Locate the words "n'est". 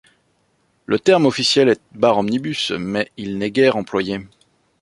3.37-3.51